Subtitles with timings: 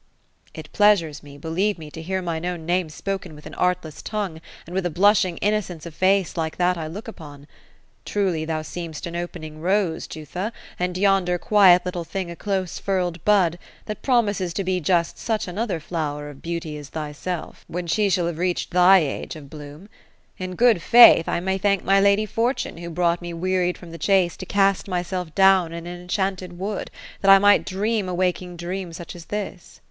[0.45, 4.01] '^ It pleasures me, believe me, to hear mine own name spoken with an artless
[4.01, 7.45] tongue, and with a blushing innocence of face like that I look upon.
[8.03, 13.23] Truly, thou seem'st an opening rose, Jutha, and yonder quiet little thing a close furled
[13.25, 18.09] bud, that promises to be just such another flower of beauty as thyself, when she
[18.09, 19.89] shall have reached thine age of 208 OPHELIA; bloom.
[20.39, 23.99] In good faith, I may thank my lady Fortune, who brought me wearied from the
[23.99, 26.89] chase to cast myself down in an enchanted wood,
[27.21, 29.79] that I might dream a waking dream such as this."